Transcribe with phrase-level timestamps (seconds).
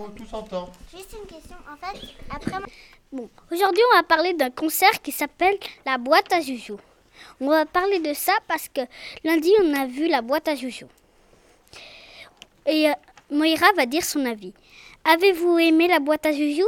[0.00, 0.72] pour tout s'entendre.
[0.94, 1.56] Juste une question.
[1.70, 1.98] En fait,
[2.34, 2.56] après.
[3.12, 6.78] Bon, aujourd'hui, on va parler d'un concert qui s'appelle la boîte à joujou.
[7.40, 8.80] On va parler de ça parce que
[9.24, 10.86] lundi, on a vu la boîte à joujou.
[12.66, 12.92] Et euh,
[13.30, 14.54] Moira va dire son avis.
[15.04, 16.66] Avez-vous aimé la boîte à joujou?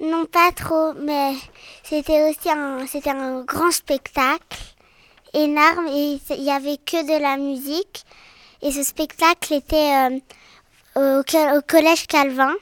[0.00, 1.32] Non, pas trop, mais
[1.82, 4.58] c'était aussi un, c'était un grand spectacle,
[5.32, 8.04] énorme, et il y avait que de la musique.
[8.62, 10.18] Et ce spectacle était euh,
[10.96, 12.54] au, co- au collège Calvin.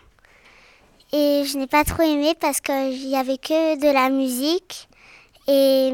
[1.12, 4.88] Et je n'ai pas trop aimé parce qu'il y avait que de la musique.
[5.46, 5.88] Et,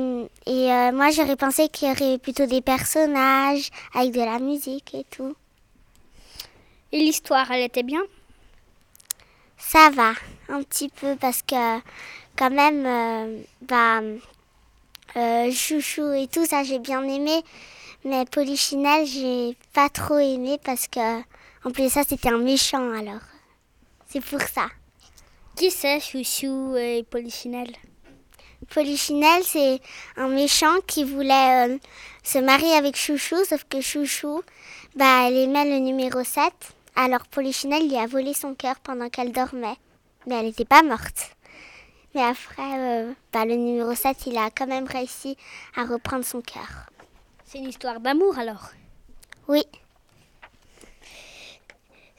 [0.47, 4.95] et euh, moi, j'aurais pensé qu'il y aurait plutôt des personnages avec de la musique
[4.95, 5.35] et tout.
[6.93, 8.03] Et l'histoire, elle était bien?
[9.59, 10.13] Ça va,
[10.49, 11.79] un petit peu, parce que
[12.37, 14.01] quand même, euh, bah,
[15.17, 17.43] euh, Chouchou et tout, ça j'ai bien aimé.
[18.05, 21.21] Mais Polichinelle, j'ai pas trop aimé parce que,
[21.65, 23.21] en plus, ça c'était un méchant alors.
[24.09, 24.69] C'est pour ça.
[25.57, 27.75] Qui c'est Chouchou et Polichinelle?
[28.69, 29.81] Polichinelle, c'est
[30.17, 31.79] un méchant qui voulait euh,
[32.23, 34.43] se marier avec Chouchou, sauf que Chouchou,
[34.95, 36.53] bah, elle aimait le numéro 7.
[36.97, 39.77] Alors Polichinelle lui a volé son cœur pendant qu'elle dormait.
[40.27, 41.31] Mais elle n'était pas morte.
[42.15, 45.37] Mais après, euh, bah, le numéro 7, il a quand même réussi
[45.77, 46.87] à reprendre son cœur.
[47.45, 48.71] C'est une histoire d'amour alors?
[49.49, 49.65] Oui,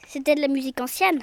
[0.06, 1.22] C'était de la musique ancienne?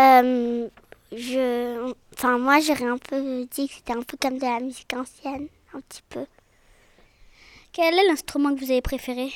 [0.00, 0.68] euh,
[1.12, 4.92] je, enfin moi j'aurais un peu dit que c'était un peu comme de la musique
[4.94, 6.26] ancienne, un petit peu.
[7.72, 9.32] Quel est l'instrument que vous avez préféré?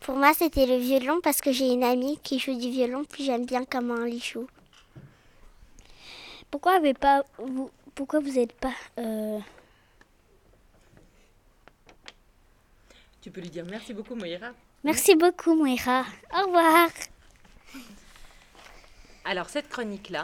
[0.00, 3.24] Pour moi, c'était le violon parce que j'ai une amie qui joue du violon, puis
[3.24, 4.46] j'aime bien comment elle y joue.
[6.50, 9.38] Pourquoi avez pas vous pourquoi vous n'êtes pas euh,
[13.20, 14.52] Tu peux lui dire merci beaucoup, Moira.
[14.84, 16.04] Merci beaucoup Moira.
[16.34, 16.88] Au revoir.
[19.24, 20.18] Alors, cette chronique-là,